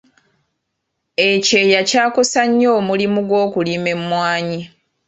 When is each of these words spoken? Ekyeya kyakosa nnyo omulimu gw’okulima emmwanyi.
Ekyeya 1.29 1.81
kyakosa 1.89 2.41
nnyo 2.49 2.69
omulimu 2.79 3.19
gw’okulima 3.27 3.89
emmwanyi. 3.95 4.61